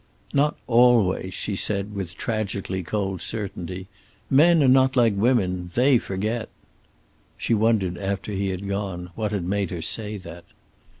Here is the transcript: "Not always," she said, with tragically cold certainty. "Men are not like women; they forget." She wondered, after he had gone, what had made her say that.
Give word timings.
"Not 0.33 0.57
always," 0.65 1.31
she 1.35 1.55
said, 1.55 1.93
with 1.93 2.15
tragically 2.17 2.81
cold 2.81 3.21
certainty. 3.21 3.87
"Men 4.31 4.63
are 4.63 4.67
not 4.67 4.95
like 4.95 5.13
women; 5.15 5.69
they 5.75 5.99
forget." 5.99 6.49
She 7.37 7.53
wondered, 7.53 7.99
after 7.99 8.31
he 8.31 8.49
had 8.49 8.67
gone, 8.67 9.11
what 9.13 9.31
had 9.31 9.43
made 9.45 9.69
her 9.69 9.83
say 9.83 10.17
that. 10.17 10.45